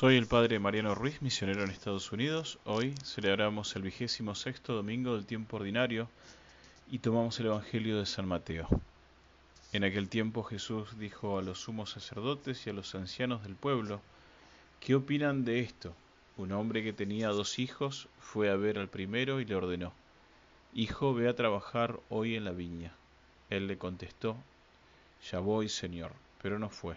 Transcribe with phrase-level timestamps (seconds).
[0.00, 2.58] Soy el padre Mariano Ruiz, misionero en Estados Unidos.
[2.64, 6.08] Hoy celebramos el vigésimo sexto domingo del tiempo ordinario
[6.90, 8.66] y tomamos el Evangelio de San Mateo.
[9.74, 14.00] En aquel tiempo Jesús dijo a los sumos sacerdotes y a los ancianos del pueblo,
[14.80, 15.92] ¿qué opinan de esto?
[16.38, 19.92] Un hombre que tenía dos hijos fue a ver al primero y le ordenó,
[20.72, 22.94] Hijo, ve a trabajar hoy en la viña.
[23.50, 24.38] Él le contestó,
[25.30, 26.96] Ya voy, Señor, pero no fue.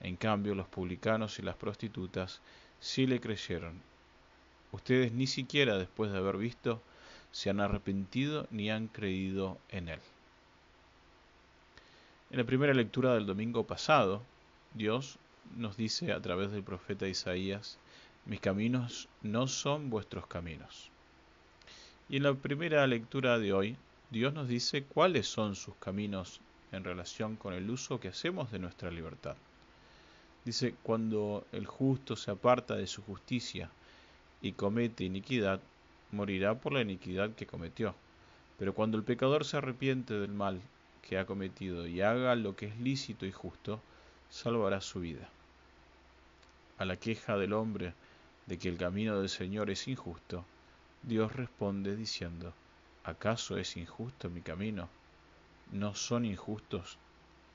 [0.00, 2.40] En cambio, los publicanos y las prostitutas
[2.80, 3.80] sí le creyeron.
[4.72, 6.82] Ustedes ni siquiera después de haber visto
[7.32, 10.00] se han arrepentido ni han creído en él.
[12.30, 14.22] En la primera lectura del domingo pasado,
[14.74, 15.18] Dios
[15.56, 17.78] nos dice a través del profeta Isaías,
[18.24, 20.90] mis caminos no son vuestros caminos.
[22.08, 23.76] Y en la primera lectura de hoy,
[24.10, 26.40] Dios nos dice cuáles son sus caminos
[26.72, 29.36] en relación con el uso que hacemos de nuestra libertad.
[30.46, 33.68] Dice, cuando el justo se aparta de su justicia
[34.40, 35.58] y comete iniquidad,
[36.12, 37.96] morirá por la iniquidad que cometió.
[38.56, 40.60] Pero cuando el pecador se arrepiente del mal
[41.02, 43.80] que ha cometido y haga lo que es lícito y justo,
[44.30, 45.28] salvará su vida.
[46.78, 47.94] A la queja del hombre
[48.46, 50.44] de que el camino del Señor es injusto,
[51.02, 52.54] Dios responde diciendo,
[53.02, 54.88] ¿acaso es injusto mi camino?
[55.72, 56.98] ¿No son injustos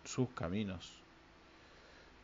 [0.04, 1.01] sus caminos?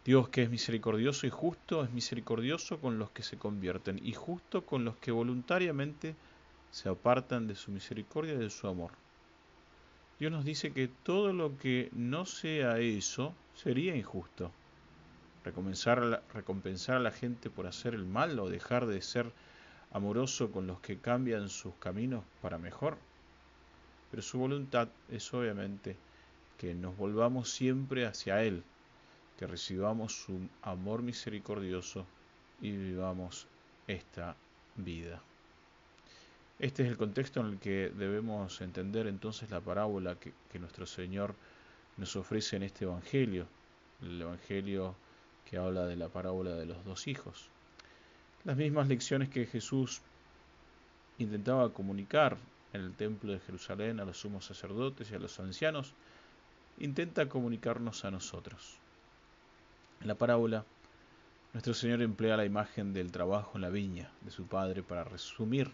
[0.08, 4.66] Dios que es misericordioso y justo, es misericordioso con los que se convierten y justo
[4.66, 6.16] con los que voluntariamente
[6.72, 8.92] se apartan de su misericordia y de su amor.
[10.18, 14.50] Dios nos dice que todo lo que no sea eso sería injusto
[15.44, 19.30] recompensar a la gente por hacer el mal o dejar de ser
[19.92, 22.98] amoroso con los que cambian sus caminos para mejor.
[24.10, 25.98] Pero su voluntad es obviamente
[26.58, 28.64] que nos volvamos siempre hacia Él,
[29.38, 32.06] que recibamos su amor misericordioso
[32.62, 33.48] y vivamos
[33.88, 34.36] esta
[34.76, 35.22] vida.
[36.60, 40.88] Este es el contexto en el que debemos entender entonces la parábola que, que nuestro
[40.88, 41.36] Señor
[41.98, 43.48] nos ofrece en este Evangelio,
[44.02, 44.96] el Evangelio
[45.50, 47.50] que habla de la parábola de los dos hijos.
[48.44, 50.02] Las mismas lecciones que Jesús
[51.20, 52.38] intentaba comunicar
[52.74, 55.94] en el templo de Jerusalén a los sumos sacerdotes y a los ancianos,
[56.80, 58.78] intenta comunicarnos a nosotros.
[60.08, 60.64] En la parábola,
[61.52, 65.70] nuestro Señor emplea la imagen del trabajo en la viña de su Padre para resumir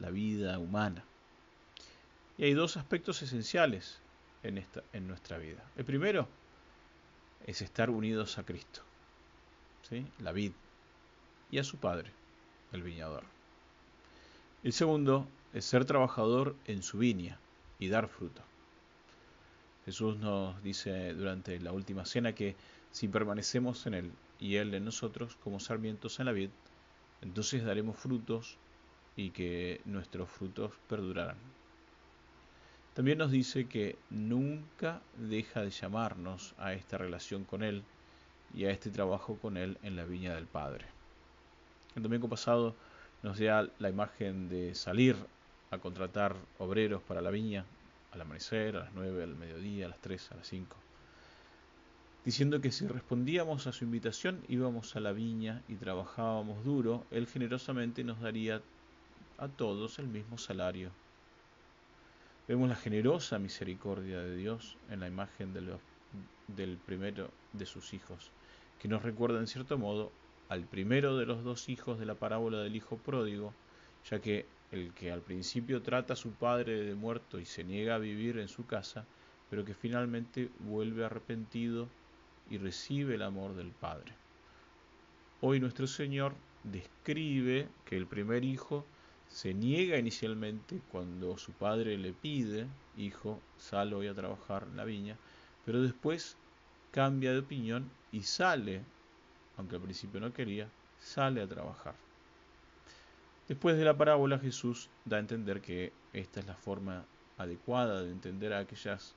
[0.00, 1.02] la vida humana.
[2.36, 4.00] Y hay dos aspectos esenciales
[4.42, 5.64] en, esta, en nuestra vida.
[5.76, 6.28] El primero
[7.46, 8.82] es estar unidos a Cristo,
[9.88, 10.06] ¿sí?
[10.18, 10.52] la vid,
[11.50, 12.12] y a su Padre,
[12.72, 13.24] el viñador.
[14.62, 17.38] El segundo es ser trabajador en su viña
[17.78, 18.42] y dar fruto.
[19.86, 22.56] Jesús nos dice durante la última cena que
[22.92, 26.50] si permanecemos en Él y Él en nosotros como sarmientos en la vid,
[27.22, 28.56] entonces daremos frutos
[29.16, 31.36] y que nuestros frutos perdurarán.
[32.94, 37.82] También nos dice que nunca deja de llamarnos a esta relación con Él
[38.54, 40.84] y a este trabajo con Él en la viña del Padre.
[41.96, 42.74] El domingo pasado
[43.22, 45.16] nos da la imagen de salir
[45.70, 47.64] a contratar obreros para la viña
[48.12, 50.76] al amanecer, a las 9, al mediodía, a las 3, a las 5,
[52.24, 57.26] diciendo que si respondíamos a su invitación íbamos a la viña y trabajábamos duro, Él
[57.26, 58.62] generosamente nos daría
[59.38, 60.90] a todos el mismo salario.
[62.46, 65.52] Vemos la generosa misericordia de Dios en la imagen
[66.48, 68.30] del primero de sus hijos,
[68.80, 70.12] que nos recuerda en cierto modo
[70.48, 73.54] al primero de los dos hijos de la parábola del hijo pródigo,
[74.10, 77.94] ya que el que al principio trata a su padre de muerto y se niega
[77.94, 79.06] a vivir en su casa,
[79.50, 81.88] pero que finalmente vuelve arrepentido
[82.50, 84.12] y recibe el amor del Padre.
[85.40, 86.34] Hoy nuestro Señor
[86.64, 88.84] describe que el primer hijo
[89.28, 92.66] se niega inicialmente cuando su padre le pide,
[92.98, 95.16] hijo, sal hoy a trabajar en la viña,
[95.64, 96.36] pero después
[96.90, 98.82] cambia de opinión y sale,
[99.56, 100.68] aunque al principio no quería,
[101.00, 101.94] sale a trabajar.
[103.48, 107.04] Después de la parábola Jesús da a entender que esta es la forma
[107.38, 109.14] adecuada de entender a aquellas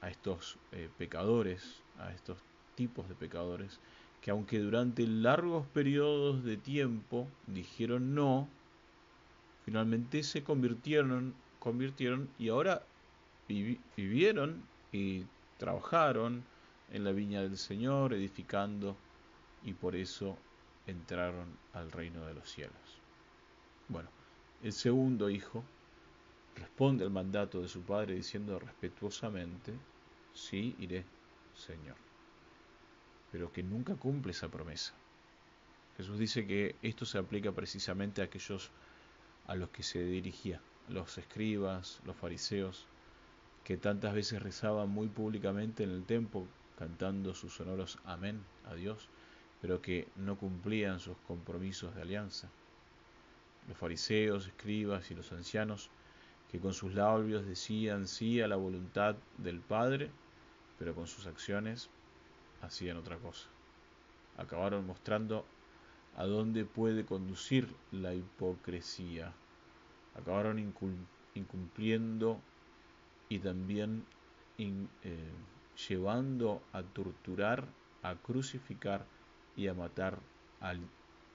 [0.00, 2.38] a estos eh, pecadores, a estos
[2.74, 3.80] tipos de pecadores
[4.20, 8.48] que aunque durante largos periodos de tiempo dijeron no,
[9.64, 12.82] finalmente se convirtieron, convirtieron y ahora
[13.48, 14.62] vivieron
[14.92, 15.24] y
[15.58, 16.44] trabajaron
[16.92, 18.96] en la viña del Señor, edificando,
[19.64, 20.36] y por eso
[20.86, 22.74] entraron al reino de los cielos.
[23.88, 24.08] Bueno,
[24.62, 25.64] el segundo hijo
[26.56, 29.72] responde al mandato de su padre diciendo respetuosamente,
[30.34, 31.04] sí, iré,
[31.54, 31.96] Señor,
[33.32, 34.94] pero que nunca cumple esa promesa.
[35.96, 38.70] Jesús dice que esto se aplica precisamente a aquellos
[39.46, 42.86] a los que se dirigía, los escribas, los fariseos,
[43.64, 46.46] que tantas veces rezaban muy públicamente en el templo,
[46.78, 49.08] cantando sus sonoros amén a Dios,
[49.60, 52.48] pero que no cumplían sus compromisos de alianza.
[53.68, 55.90] Los fariseos, escribas y los ancianos,
[56.50, 60.10] que con sus labios decían sí a la voluntad del Padre,
[60.78, 61.88] pero con sus acciones
[62.60, 63.48] hacían otra cosa.
[64.36, 65.44] Acabaron mostrando
[66.16, 69.32] a dónde puede conducir la hipocresía.
[70.14, 70.58] Acabaron
[71.34, 72.40] incumpliendo
[73.28, 74.04] y también
[74.58, 74.74] eh,
[75.88, 77.64] llevando a torturar,
[78.02, 79.06] a crucificar
[79.56, 80.18] y a matar
[80.60, 80.80] al,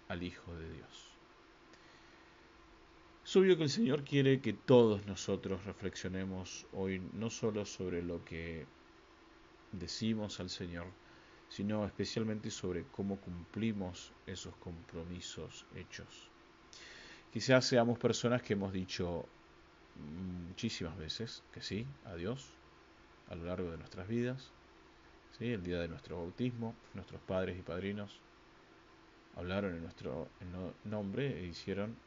[0.10, 1.15] al Hijo de Dios.
[3.36, 8.24] Es obvio que el Señor quiere que todos nosotros reflexionemos hoy no solo sobre lo
[8.24, 8.66] que
[9.74, 10.86] decimos al Señor,
[11.50, 16.08] sino especialmente sobre cómo cumplimos esos compromisos hechos.
[17.34, 19.26] Quizás seamos personas que hemos dicho
[20.48, 22.48] muchísimas veces que sí a Dios
[23.28, 24.50] a lo largo de nuestras vidas,
[25.38, 25.52] ¿sí?
[25.52, 28.18] el día de nuestro bautismo, nuestros padres y padrinos
[29.36, 30.30] hablaron en nuestro
[30.86, 31.98] nombre e hicieron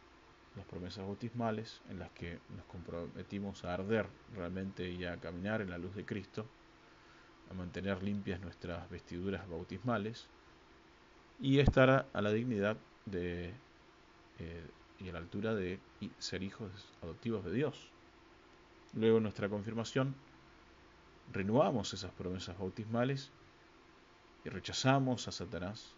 [0.56, 5.71] las promesas bautismales en las que nos comprometimos a arder realmente y a caminar en
[5.71, 6.47] la luz de Cristo
[7.50, 10.29] a mantener limpias nuestras vestiduras bautismales
[11.41, 13.55] y estar a, la dignidad de,
[14.39, 14.67] eh,
[14.99, 15.79] y a la altura de
[16.19, 16.71] ser hijos
[17.03, 17.91] adoptivos de Dios.
[18.95, 20.15] Luego en nuestra confirmación
[21.33, 23.31] renovamos esas promesas bautismales
[24.45, 25.95] y rechazamos a Satanás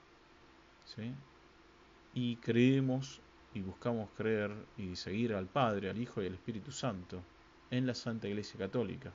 [2.15, 3.21] y creemos
[3.55, 7.23] y buscamos creer y seguir al Padre, al Hijo y al Espíritu Santo
[7.71, 9.13] en la Santa Iglesia Católica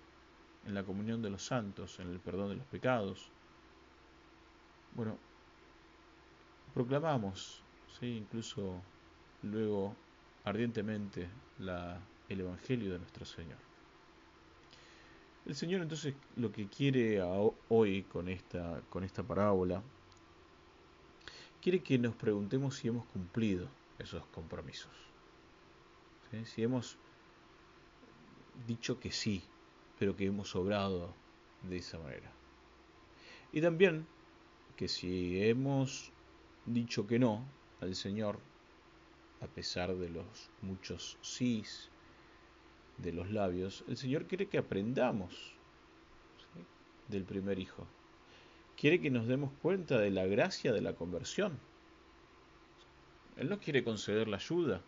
[0.65, 3.29] en la comunión de los santos, en el perdón de los pecados.
[4.95, 5.17] Bueno,
[6.73, 7.61] proclamamos,
[7.99, 8.07] ¿sí?
[8.17, 8.81] incluso
[9.43, 9.95] luego
[10.43, 11.29] ardientemente
[11.59, 11.99] la,
[12.29, 13.57] el Evangelio de nuestro Señor.
[15.45, 17.21] El Señor entonces lo que quiere
[17.69, 19.83] hoy con esta, con esta parábola,
[21.61, 23.67] quiere que nos preguntemos si hemos cumplido
[24.05, 24.91] esos compromisos.
[26.43, 26.97] Si hemos
[28.67, 29.43] dicho que sí
[29.97, 31.13] pero que hemos obrado
[31.63, 32.31] de esa manera.
[33.51, 34.05] Y también
[34.75, 36.11] que si hemos
[36.65, 37.45] dicho que no
[37.81, 38.39] al Señor,
[39.41, 41.89] a pesar de los muchos sís
[42.97, 45.53] de los labios, el Señor quiere que aprendamos
[47.07, 47.87] del primer hijo.
[48.75, 51.59] Quiere que nos demos cuenta de la gracia de la conversión.
[53.37, 54.81] Él nos quiere conceder la ayuda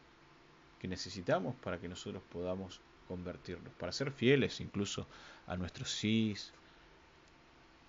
[0.79, 5.07] que necesitamos para que nosotros podamos convertirnos, para ser fieles incluso
[5.47, 6.53] a nuestros sís,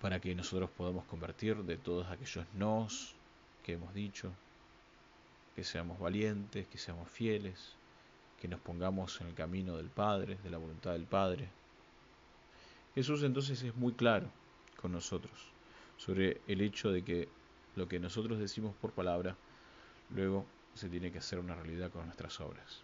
[0.01, 3.13] para que nosotros podamos convertir de todos aquellos nos
[3.63, 4.31] que hemos dicho,
[5.55, 7.75] que seamos valientes, que seamos fieles,
[8.39, 11.49] que nos pongamos en el camino del Padre, de la voluntad del Padre.
[12.95, 14.27] Jesús entonces es muy claro
[14.81, 15.33] con nosotros
[15.97, 17.27] sobre el hecho de que
[17.75, 19.35] lo que nosotros decimos por palabra,
[20.09, 22.83] luego se tiene que hacer una realidad con nuestras obras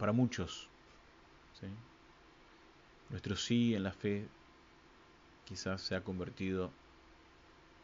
[0.00, 0.66] para muchos.
[3.10, 4.26] Nuestro sí en la fe
[5.44, 6.70] quizás se ha convertido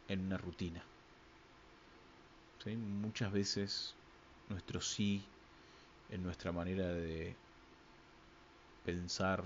[0.08, 0.82] en una rutina.
[3.02, 3.94] Muchas veces
[4.48, 5.22] nuestro sí
[6.10, 7.36] en nuestra manera de
[8.84, 9.44] pensar,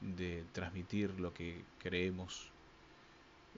[0.00, 2.48] de transmitir lo que creemos,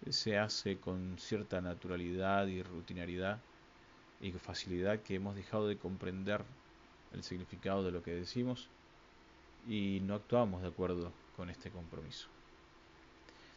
[0.09, 3.38] se hace con cierta naturalidad y rutinariedad
[4.21, 6.44] y facilidad que hemos dejado de comprender
[7.12, 8.68] el significado de lo que decimos
[9.68, 12.28] y no actuamos de acuerdo con este compromiso.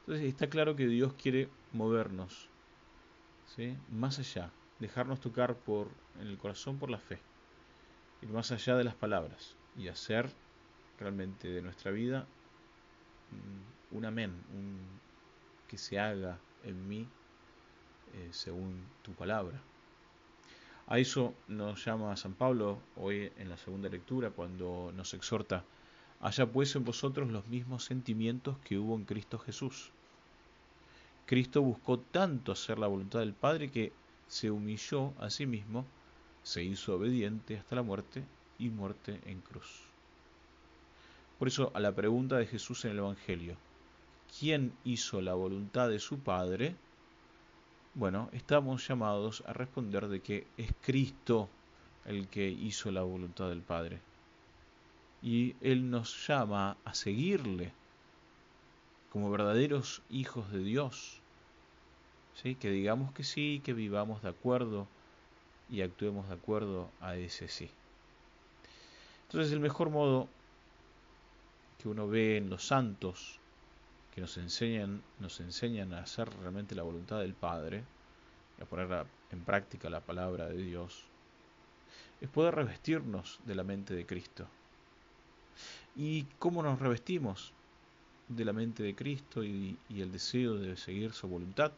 [0.01, 2.49] Entonces está claro que Dios quiere movernos
[3.91, 5.87] más allá, dejarnos tocar por,
[6.19, 7.17] en el corazón por la fe,
[8.21, 10.29] ir más allá de las palabras y hacer
[10.99, 12.27] realmente de nuestra vida
[13.91, 14.79] un amén, un,
[15.67, 17.07] que se haga en mí
[18.13, 19.59] eh, según tu palabra.
[20.87, 25.63] A eso nos llama San Pablo hoy en la segunda lectura cuando nos exhorta,
[26.21, 29.91] haya pues en vosotros los mismos sentimientos que hubo en Cristo Jesús,
[31.27, 33.91] Cristo buscó tanto hacer la voluntad del Padre que
[34.29, 35.85] se humilló a sí mismo,
[36.41, 38.23] se hizo obediente hasta la muerte
[38.57, 39.81] y muerte en cruz.
[41.37, 43.57] Por eso a la pregunta de Jesús en el Evangelio,
[44.39, 46.75] ¿quién hizo la voluntad de su Padre?
[47.97, 51.49] Bueno, estamos llamados a responder de que es Cristo
[52.05, 53.99] el que hizo la voluntad del Padre.
[55.23, 57.71] Y Él nos llama a seguirle
[59.11, 61.21] como verdaderos hijos de Dios.
[62.35, 62.53] ¿Sí?
[62.53, 64.85] Que digamos que sí, que vivamos de acuerdo
[65.67, 67.67] y actuemos de acuerdo a ese sí.
[69.23, 70.27] Entonces el mejor modo
[71.81, 73.39] que uno ve en los santos
[74.17, 77.83] que nos enseñan, nos enseñan a hacer realmente la voluntad del Padre,
[78.59, 81.03] a poner en práctica la palabra de Dios,
[82.19, 84.47] es poder revestirnos de la mente de Cristo.
[85.95, 87.53] ¿Y cómo nos revestimos
[88.27, 91.71] de la mente de Cristo y, el deseo de seguir su voluntad?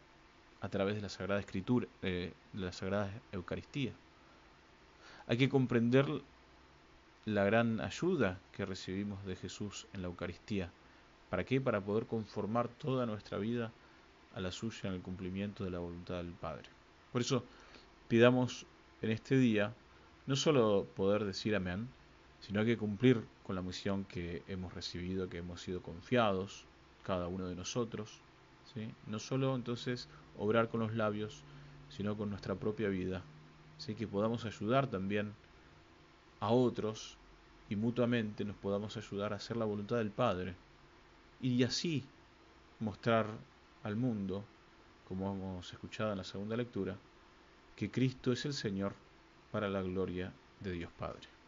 [0.61, 3.91] A través de la Sagrada Escritura, eh, de la Sagrada Eucaristía.
[5.27, 6.07] Hay que comprender
[7.25, 10.71] la gran ayuda que recibimos de Jesús en la Eucaristía.
[11.29, 11.61] ¿Para qué?
[11.61, 13.71] Para poder conformar toda nuestra vida
[14.33, 16.69] a la suya en el cumplimiento de la voluntad del Padre.
[17.11, 17.43] Por eso
[18.07, 18.65] pidamos
[19.01, 19.73] en este día
[20.27, 21.87] no solo poder decir amén,
[22.39, 26.65] sino que cumplir con la misión que hemos recibido, que hemos sido confiados,
[27.03, 28.21] cada uno de nosotros.
[28.73, 28.93] ¿sí?
[29.07, 30.07] No solo entonces
[30.37, 31.43] obrar con los labios,
[31.89, 33.23] sino con nuestra propia vida.
[33.77, 33.95] ¿sí?
[33.95, 35.33] Que podamos ayudar también
[36.39, 37.17] a otros
[37.69, 40.55] y mutuamente nos podamos ayudar a hacer la voluntad del Padre.
[41.41, 42.03] Y así
[42.79, 43.27] mostrar
[43.83, 44.43] al mundo,
[45.07, 46.97] como hemos escuchado en la segunda lectura,
[47.75, 48.93] que Cristo es el Señor
[49.51, 51.38] para la gloria de Dios Padre.